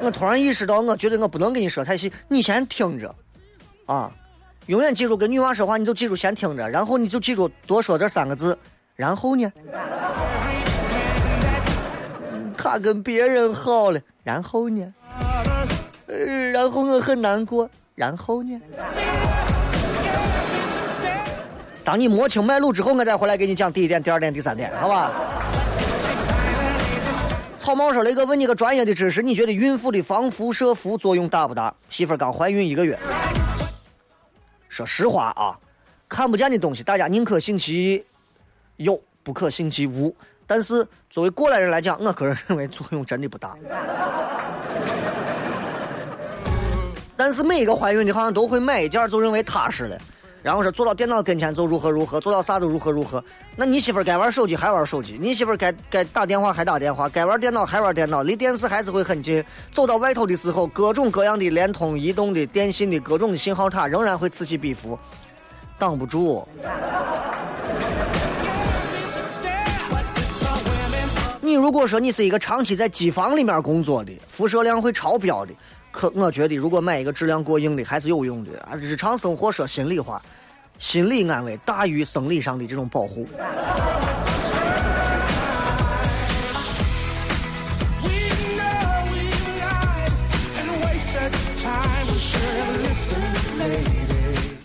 [0.00, 3.14] 我突然意识到，我觉得我不能跟你说太细，你先听着，
[3.86, 4.12] 啊，
[4.66, 8.58] 永远记住跟女娃说话，你就记住先听着，然后你就记住多说这三个字，
[8.96, 9.50] 然后呢，
[12.64, 14.94] 他跟别人好了，然后呢，
[16.06, 16.16] 呃，
[16.50, 18.58] 然后我很难过，然后呢。
[21.84, 25.12] 当你摸清脉络之后，我再回来给你讲第一点、第二点、第三点，好吧？
[27.58, 31.74] 草帽说：“雷哥问你个专业的知识，你觉得孕妇的防辐射服作用大不大？
[31.90, 32.98] 媳妇儿刚怀孕一个月。
[34.70, 35.58] 说实话啊，
[36.08, 38.02] 看不见的东西，大家宁可信其
[38.76, 40.16] 有，不可信其无。
[40.54, 43.56] 但是作为过来人来讲，我个人认为作用真的不大。
[47.16, 49.98] 但是每一个怀孕的，好像都会买一件，就认为踏实了。”
[50.44, 53.20] 然后说坐到电脑跟前就如何如何，坐到啥就如何如何。
[53.56, 59.44] 那你媳妇儿该玩手机还玩手机，你媳妇儿该该打电话还打电话，该玩电脑还玩电脑，离电视还是会很近。
[59.72, 64.96] 走到外头的时候，各种各样的联通、移动的、电信的各种的信号塔仍然会此起彼伏，
[65.80, 66.46] 挡不住。
[71.44, 75.52] 你如果说你是一个长期在机房里面工作的，辐射量会超标的。
[75.90, 78.74] 可我觉得，如果买一个质量过硬的，还是有用的啊！
[78.80, 80.22] 日常生活说心里话，
[80.78, 83.28] 心理安慰大于生理上的这种保护。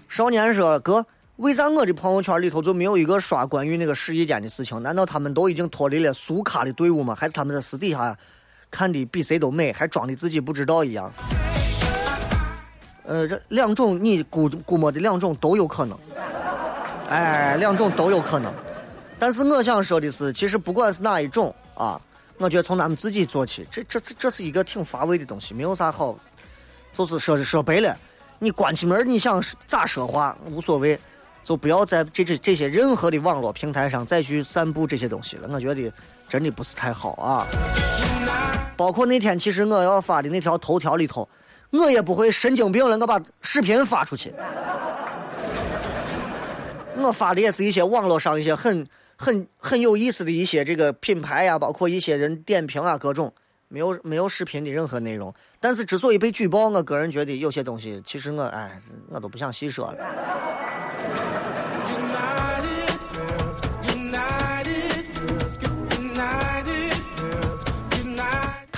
[0.07, 1.05] 少年说：“哥，
[1.39, 4.81] 为啥我的朋友圈里头就没有一个刷关于那个试衣间的事情？
[4.83, 7.15] 难道他们都已经脱离了苏卡的队伍吗？
[7.15, 8.15] 还是他们在私底下？”
[8.69, 11.11] 看的比谁都美，还装的自己不知道一样。
[13.03, 15.97] 呃，这两种你估估摸的两种都有可能，
[17.07, 18.53] 哎，两种都有可能。
[19.17, 21.99] 但是我想说的是，其实不管是哪一种啊，
[22.37, 26.15] 我觉得从咱们自己做起，这这这是一个挺乏味的东西，没有啥好。
[26.93, 27.97] 就是说说白了，
[28.37, 30.99] 你关起门你想咋说话无所谓，
[31.49, 35.49] 就不要在这这这些任何的网络平台上再去散布这些东西了。
[35.51, 35.91] 我觉得
[36.27, 37.47] 真的不是太好啊。
[38.77, 41.27] 包括那天，其实我要发的那条头条里头，
[41.71, 44.31] 我也不会神经病了，我把视频发出去。
[46.97, 48.85] 我发的也是一些网络上一些很
[49.15, 53.33] 很很有意思的一些这个品牌呀，包括一些人点评啊，各种
[53.69, 55.33] 没有没有视频的任何内容。
[55.59, 59.97] 但是之所以被举报，我个人觉得有些东西，其实我哎，我都不想细说了。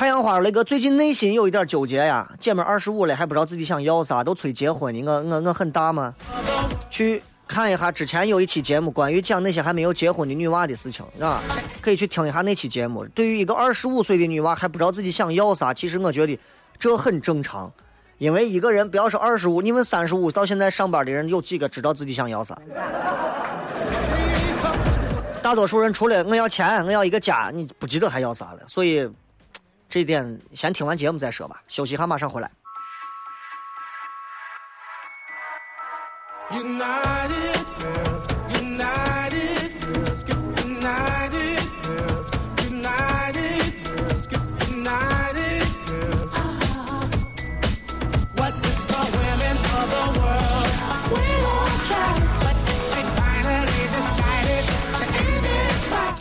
[0.01, 5.03] 太阳花那个最近内心有一点纠结呀，姐妹二十五了还不知道自己想要啥，都催结婚呢。
[5.05, 6.11] 我我我很大吗？
[6.89, 11.39] 去看一下之前有一期节目，关于讲那些还没有结婚的女娃的事情，啊，
[11.81, 13.05] 可以去听一下那期节目。
[13.13, 16.39] 对于一个二十五岁的女娃还不知道自己想要啥，其实我觉得
[16.79, 17.71] 这很正常，
[18.17, 22.59] 因为一个人不要说二十五，你问三十五到现在上班的人有几个知道自己想要啥？
[25.43, 29.07] 大多数人除了我要钱，我要一个家，你不记得还要啥了，所以。
[29.91, 32.49] 这点先听完节目再说吧，休息一下，马上回来。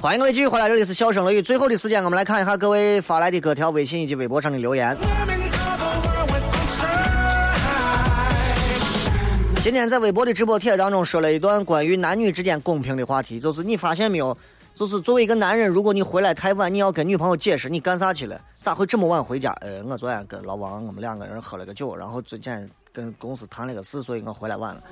[0.02, 1.42] 欢迎各位继续回来，这里是笑声雷雨。
[1.42, 4.96] 最后的时间，我们来看一下各位发来的各条微信以及微博上的留言。
[9.62, 14.34] 今天在微博的直播帖当中说了一段关于男女之间公平的话题，就是你发现没有？
[14.74, 19.55] 就是作为一个男人，如果你回来太晚，你要跟女朋友解释你干啥去了，咋会这么晚回家？
[19.61, 24.82] 呃，我昨天跟老王我们两个人喝了个酒，然后最近跟公司谈了个事，所以我回来晚了。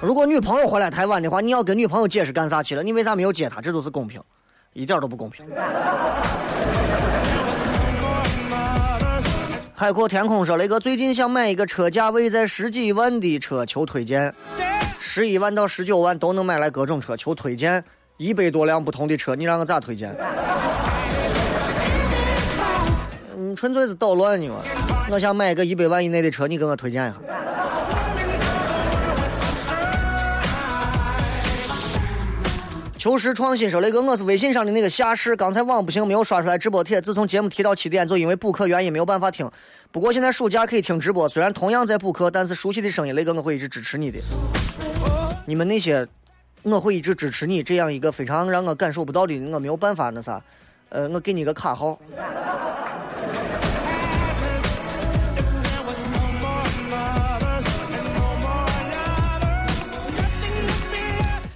[0.00, 2.82] 如果女朋友回来太晚的话，你要跟女朋友解释干啥去了？
[2.82, 3.60] 你为啥没有接她？
[3.60, 4.18] 这都是公平。
[4.78, 5.44] 一点都不公平。
[9.74, 14.32] 海阔天空说：“雷哥最近想买一个车价位在十几万的车，求推荐。
[15.00, 17.82] 十一万到十九万都能买来各种车，求推荐。
[18.18, 20.14] 一百多辆不同的车，你让我咋推荐？
[23.36, 24.56] 你纯粹是捣乱你嘛！
[25.10, 27.16] 我想买一个一百万以内的车，你给我推荐一下。”
[33.08, 37.00] 求实创新说：“雷哥，我是微信上的那个夏士，刚才网不行，没有刷出来直播帖。
[37.00, 39.50] 自从节目提到七点，就因为补课原因没有办法听。
[39.90, 44.18] 不过现在暑假可以听直播，虽然同样在补课，但是熟悉的声音，雷哥我会一直支持你的。
[45.46, 46.06] 你们那些
[46.64, 50.38] 我会一直支持你这样一个非常让我感受不到的，我没有办法那啥，
[50.90, 51.98] 呃，我给你个卡号。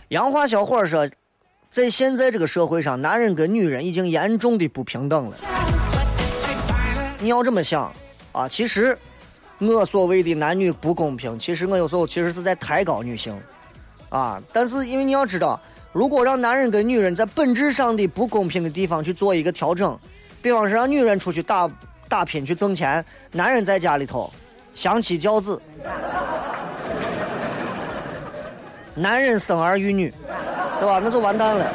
[0.09, 1.07] 杨花小伙说，
[1.73, 5.37] 在现在这个社会上，男人跟女人已经严重的不平等了。
[7.19, 7.91] 你要这么想
[8.33, 8.95] 啊，其实
[9.59, 13.35] 我所谓的男女不公平，其实我有时候其实是在抬高女性
[14.11, 14.39] 啊。
[14.53, 15.59] 但是因为你要知道，
[15.95, 19.99] 如果让男人跟女人在本质上的不公平的地方去做一个调整，
[20.43, 21.71] 比方说让女人出去打
[22.07, 24.31] 打拼去挣钱，男人在家里头
[24.75, 25.59] 相妻教子，
[28.95, 30.13] 男人生儿育女，
[30.79, 31.01] 对吧？
[31.03, 31.67] 那就完蛋了，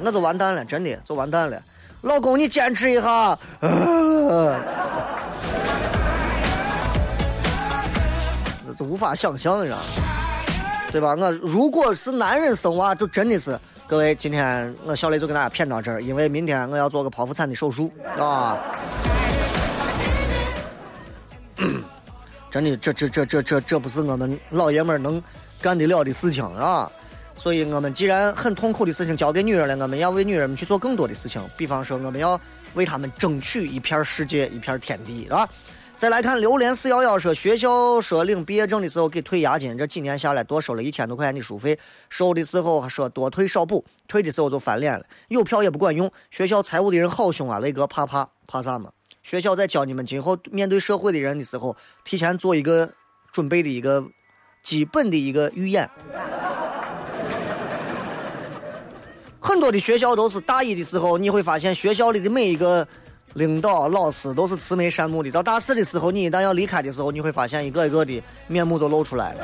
[0.00, 1.60] 那就完蛋了，真的就完蛋了。
[2.02, 3.36] 老公，你坚持一下。
[8.78, 9.82] 这无法想象，你知道吗？
[10.92, 11.14] 对吧？
[11.18, 18.56] 我如果是男人生娃，就真的是各位，今天我小雷就跟大家谝到这儿，因为明天我要做个剖腹产的手术啊。
[22.50, 25.22] 真的，这这这这这这不是我们老爷们儿能
[25.60, 26.90] 干得了的事情啊！
[27.36, 32.38] 所以，我们既然很痛苦的事情交给女人了，我们要为女人们去做更多的事情，比方说，我们要
[32.74, 35.48] 为她们争取一片世界，一片天地，啊！
[35.96, 46.10] 再来看榴莲四幺幺说，学校说领毕业证的时候给退押金，这几年下来多收了一千多块钱的书费，收的时候说多退少补，退的时候就翻脸了，有票也不管用。
[46.30, 48.90] 学校财务的人好凶啊，雷哥怕怕怕啥嘛？
[49.22, 52.90] 学校在教你们今后面对社会的人的时候，提前做一个
[53.30, 54.02] 准备的一个
[54.62, 55.88] 基本的一个预演。
[59.38, 62.86] 很多的学校都是大一的时候，你会发现学校里的每一个
[63.34, 65.30] 领导、老师都是慈眉善目的。
[65.30, 69.40] 到大四的时候，你一旦要离开的时候，你会发现一个一个的面目都露出来了。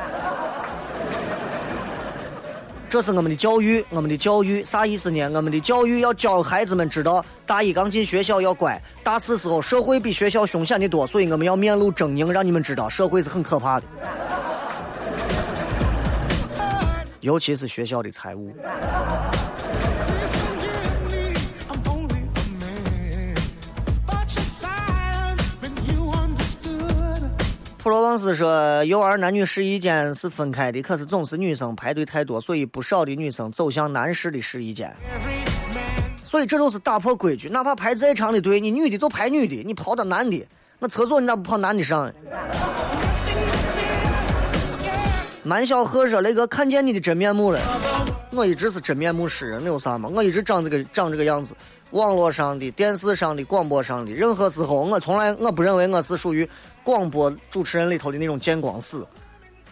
[2.88, 5.28] 这是我们的教育，我们的教育啥意思呢？
[5.34, 13.86] 我们的教育要教孩子们知道，大一刚进学校要乖，大四时候社会比学校凶险的多，所以我们要面露狰狞，让你们知道社会是很可怕的，
[17.26, 18.54] 尤其是学校的财务。
[27.78, 34.94] 普罗旺斯说，幼儿男女试衣间是分开的，可是总是女生排队太多，所以不少的女生走向男士的试衣间。
[36.22, 40.46] 所以这都是打破规矩，哪怕排再长的队，你女的就排女的，你跑到男的，
[40.78, 42.08] 那厕所你咋不跑男的上？
[45.46, 47.60] 满小鹤说：“雷哥看见你的真面目了。
[48.32, 50.08] 我一直是真面目示人，那有啥嘛？
[50.12, 51.54] 我一直长这个长这个样子。
[51.92, 56.48] 网络上的、电视上的、广播上的，任何时候我从来我不认为我是属于
[56.82, 59.06] 广播主持人里头的那种见光死，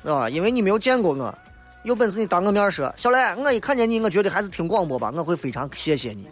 [0.00, 0.30] 知道吧？
[0.30, 1.36] 因为你没有见过我，
[1.82, 6.28] 有本事你当个面说，小雷，我一看见你，我觉得还是听广播吧，我会非常谢谢你。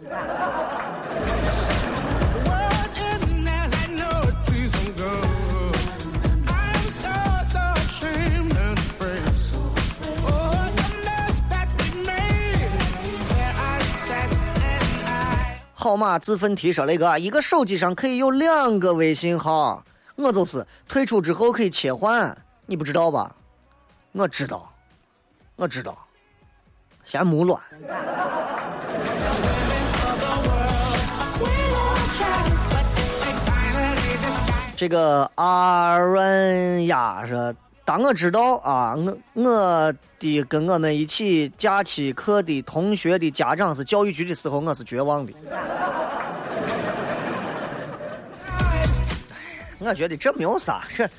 [15.83, 19.83] 号码自奋提说：“雷哥，一个手机上可以有两个微信号，
[20.15, 22.33] 我就是退出之后可以切换，
[22.65, 23.35] 你不知道吧？
[24.13, 24.71] 我知道，
[25.57, 25.93] 我知道，
[27.03, 27.61] 先木乱。
[34.77, 37.53] 这个阿润亚说
[37.85, 45.33] ：“当我知道啊，我我的跟我们一起假期课的同学的家长是教育局的时候，我是绝望的。
[49.79, 51.09] 我觉得这没有啥，这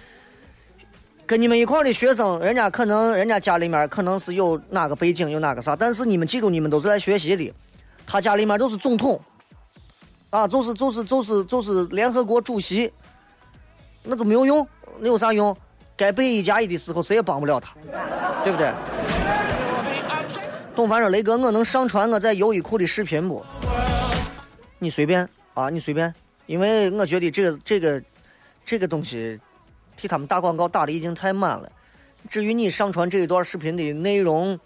[1.26, 7.52] 跟你们一块儿的学生，人家可能人家家里面可能是有哪个背景，有哪个啥，但是你们记住，你们都是来学习的，
[8.06, 9.20] 他家里面都是总统，
[10.30, 12.90] 啊，就是就是就是就是联合国主席。”
[14.06, 14.66] 那就没有用，
[14.98, 15.56] 那有啥用？
[15.96, 17.74] 该背一加一的时候，谁也帮不了他，
[18.42, 18.72] 对不对？
[20.74, 23.44] 董凡说：“雷哥，我能上传我在优衣库的视频不？
[24.80, 26.12] 你随便啊，你随便，
[26.46, 28.02] 因为我觉得这个这个
[28.66, 29.38] 这个东西
[29.96, 31.70] 替他们打广告打的已经太满了。
[32.28, 34.58] 至于你上传这一段视频的内容、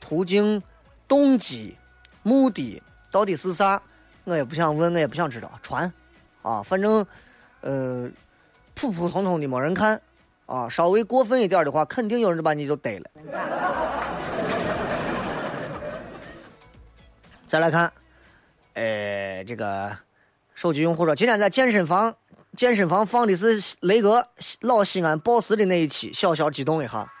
[0.00, 0.60] 途径、
[1.06, 1.76] 动机、
[2.24, 3.80] 目的到底是啥，
[4.24, 5.48] 我也不想问，我也不想知道。
[5.62, 5.90] 传
[6.42, 7.06] 啊，反正
[7.60, 8.10] 呃，
[8.74, 10.00] 普普通通的没人看
[10.46, 13.10] 啊，稍微过分一点的话，肯定有人就把你就逮了。
[17.46, 17.92] ”再来看，
[18.74, 19.94] 呃，这个
[20.54, 22.14] 手机用户说，今天在健身房，
[22.56, 24.26] 健身房放的是雷哥
[24.62, 27.12] 老西安 boss 的那一期，小小激动一下，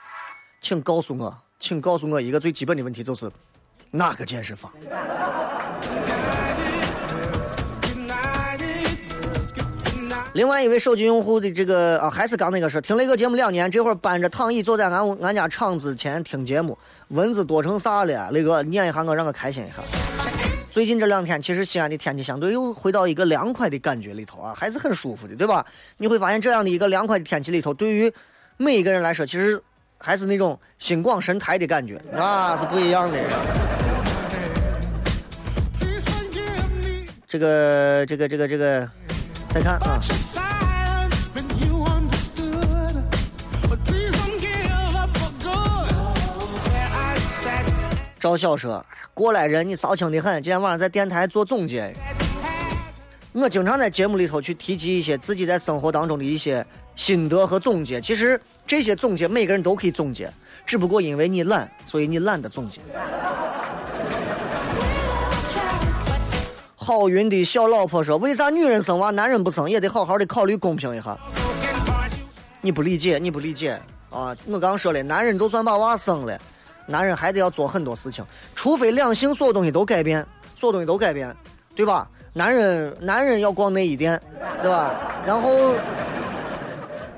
[0.60, 3.30] 请告诉我请告诉我一个最基本的问题，就是
[3.90, 4.72] 哪个健身房？
[10.34, 16.76] 另外一位手机用户的这个啊，还是刚那个事，听了一个节目两年，这会儿搬着躺椅坐在俺俺家厂子前听节目，
[17.08, 18.30] 蚊子多成啥了？
[18.32, 19.82] 那个念一下我，让我开心一下。
[20.70, 25.66] 最近这两天，其实西安的天气相对又回到一个凉快的感觉里头啊，还是很舒服的，对吧？
[25.98, 28.10] 你会发现这样的一个凉快的天气里头，对于
[28.56, 29.62] 每一个人来说，其实
[29.98, 33.18] 还是那种心广神台的感觉，啊，是不一样的。
[37.28, 38.88] 这个这个这个这个，
[39.52, 40.00] 再看啊。
[48.18, 50.42] 赵晓说：“过来人，你骚情的很。
[50.42, 51.94] 今天晚上在电台做总结。
[53.32, 58.00] 我经常在节目里头去提及一些自己在生活当中的一些心得和总结。
[58.00, 60.32] 其实这些总结每个人都可以总结，
[60.64, 62.80] 只不过因为你懒，所以你懒得总结。”
[66.82, 69.70] 好运的小老婆说：“为啥女人生娃，男人不生？
[69.70, 71.16] 也得好好的考虑公平一下。”
[72.60, 73.78] 你不理解，你不理解
[74.10, 74.36] 啊！
[74.46, 76.36] 我刚说了，男人就算把娃生了，
[76.86, 78.24] 男人还得要做很多事情，
[78.56, 80.26] 除非两性所有东西都改变，
[80.56, 81.32] 所有东西都改变，
[81.76, 82.08] 对吧？
[82.32, 84.20] 男人男人要逛内衣店，
[84.60, 85.22] 对吧？
[85.24, 85.72] 然后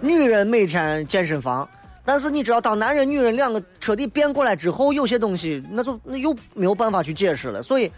[0.00, 1.66] 女人每天健身房，
[2.04, 7.62] 但是你知道，当男人女人两个彻底变过来之后，有些东西那就那又没有办法去解释了。
[7.62, 7.90] 所以，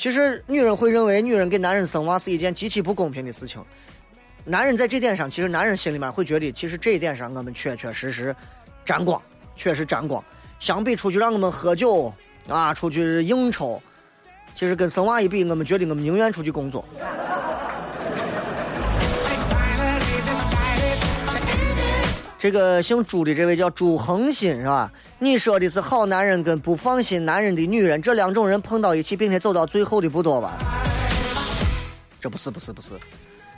[0.00, 3.62] 其实女人会认为女人给男人生娃是一件极其不公平的事情。
[4.46, 8.34] 男人在这点上，其实男人心里面会觉得，其实这一点上我们确确实实
[8.82, 9.20] 沾光，
[9.54, 10.24] 确实沾光。
[10.58, 12.10] 相比出去让我们喝酒
[12.48, 13.78] 啊，出去应酬，
[14.54, 16.82] 其实跟生娃一比，我们觉得我们宁愿出去工作。
[22.38, 24.90] 这个姓朱的这位叫朱恒新是吧？
[25.22, 30.54] 你说的是好男人跟不放心男人的女人，这两种人碰到一起，并且走到最后的不多吧？
[32.18, 32.94] 这不是不是不是。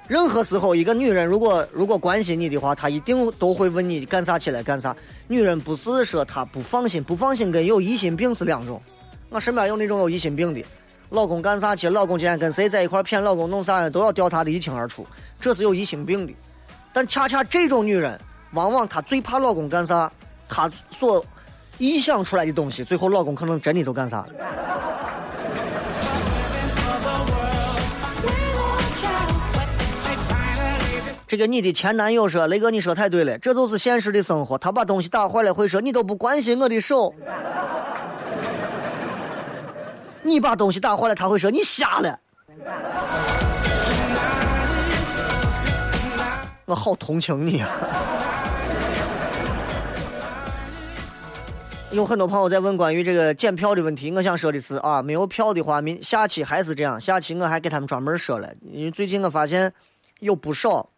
[0.09, 4.95] 任何时候，一个女人如果如果关心你的话，她一定都会问你干啥起来干啥。
[5.29, 8.83] 女人不是说她不放心，不放心跟有疑心病是两种。
[9.29, 10.65] 我身边有那种有疑心病的，
[11.11, 15.07] 老公干啥去，老公今天跟谁在一块骗老公弄啥的都要调查的一清二楚，
[15.39, 16.35] 这是有疑心病的。
[16.93, 18.19] 但恰恰这种女人，
[18.53, 20.11] 往往她最怕老公干啥，
[20.49, 21.25] 她所
[21.79, 24.19] 臆想出来的东西，最后老公可能真的就干啥。
[24.19, 24.27] 了
[31.27, 34.59] 这个你的前男友说：“雷哥，你说太对了，这就是现实的生活。
[34.59, 37.15] 他把东西打坏了，会说你都不关心我的手。
[40.23, 42.21] 你把东西打坏了，他会说你瞎了。
[46.67, 47.69] 我好同情你啊！
[51.93, 59.71] 有很多朋友在问关于这个检票的问题，我想说的是啊，没有票的话，明下期还是这样，下期我还给他们专门说了，因为最近我发现
[60.21, 60.89] 有不少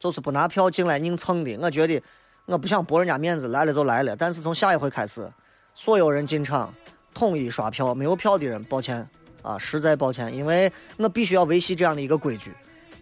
[0.00, 1.56] 就是不拿票进来硬蹭的。
[1.60, 2.02] 我觉得
[2.46, 4.16] 我不想驳人家面子，来了就来了。
[4.16, 5.30] 但是从下一回开始，
[5.72, 6.74] 所有人进场
[7.14, 9.08] 统一刷票，没有票的人，抱歉
[9.42, 12.52] 啊，实在抱歉，因为我必须要维系这样的一个规矩。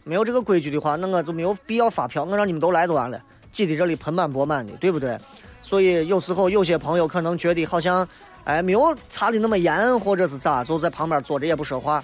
[0.05, 3.19] 没有这个规矩的话，那我就没有必要发票，我让你们都来就完了，
[3.51, 5.19] 挤在这里盆满钵满的，对不对？
[5.63, 8.07] 所以有时候有些朋友可能觉得好像，
[8.45, 12.03] 哎，没有查的那么严，或者是咋，就在旁边坐着也不说话。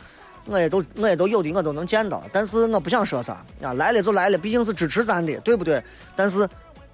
[0.48, 5.82] 我也都我也都有的我都能见到，但是我不想说啥啊，来了就来了，毕竟是支持咱的，对不对？
[6.14, 6.48] 但是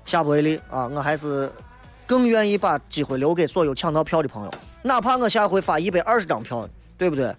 [0.07, 1.51] 下不为例啊，我还是
[2.07, 4.51] 更愿意把机会留给所有抢到票的朋友，
[4.81, 7.35] 哪怕我下回发一百二十张票，对不对？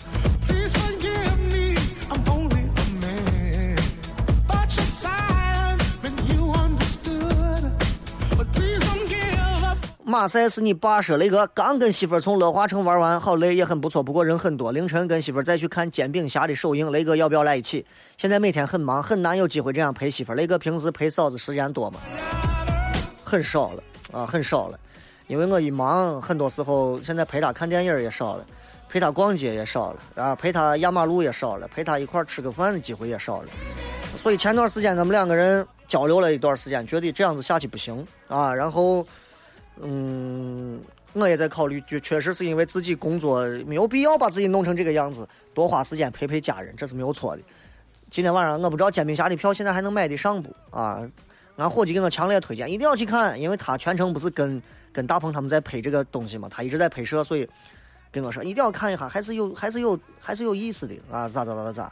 [10.13, 14.71] 马赛是你爸说，雷哥刚跟媳妇儿从乐华城玩完，好累也很不错，不过人很多。
[14.71, 17.83] 凌晨跟媳妇儿再去看《煎饼侠》的首映，雷哥要不要来一起？
[18.15, 20.35] 现在每天很忙，很难有机会这样陪媳妇儿。
[20.35, 21.99] 雷哥平时陪嫂子时间多吗？
[23.23, 24.79] 很少了啊，很少了，
[25.25, 28.45] 因为我一忙，很多时候现在陪她看电影也少了，
[28.87, 33.47] 陪她逛街也少了啊，陪她压马路也少了，陪她一块儿吃个饭的机会也少了。
[34.15, 39.03] 所以前段时间我们两个人交流了一段时间，觉得这样子下去不行啊，然后。
[39.81, 40.81] 嗯，
[41.13, 47.41] 我也在考虑，就确实是因为自己工作没有必要把自己弄成这个样子，多花时间陪陪家人，这是没有错的。
[48.11, 51.01] 今天晚上我不知道煎饼侠的票现在还能买得上不啊？
[51.55, 54.61] 俺伙计给我强烈推荐，一定要去看，因为他全程不是跟
[54.91, 57.47] 跟大鹏他们在拍这个东西嘛，他一直在拍摄，所以
[58.11, 61.27] 跟我说一定要看一下，还是有还是有还是有意思的啊！
[61.27, 61.91] 咋咋咋咋咋，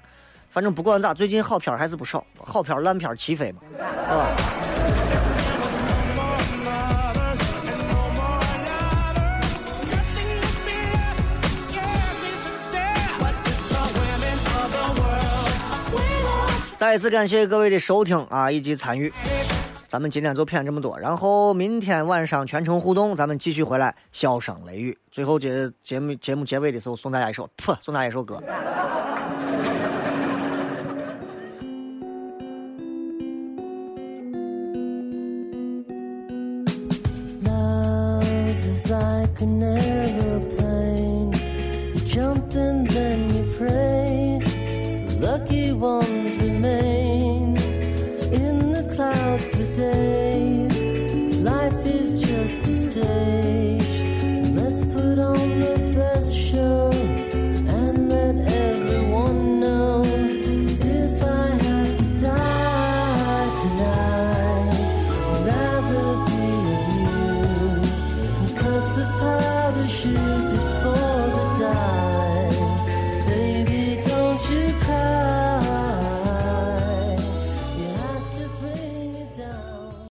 [0.50, 3.62] 反正不管咋，最近好片还是不少，好片烂片齐飞嘛，
[4.08, 4.71] 啊。
[16.82, 19.14] 再一次感谢各位的收听啊以及参与，
[19.88, 24.98] 咱们今天就骗这么多，然后明天晚上全程互动，咱们继续回来笑声雷雨。
[25.12, 28.42] 最后节节目节目结尾的时候送大家一首，噗，送大家一首歌。